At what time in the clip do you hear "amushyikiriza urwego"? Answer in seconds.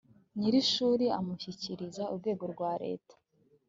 1.19-2.43